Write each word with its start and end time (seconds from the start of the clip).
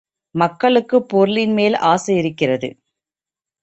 மக்களுக்குப் 0.35 1.07
பொருளின்மேல் 1.13 1.77
ஆசையிருக்கிறது. 1.85 2.69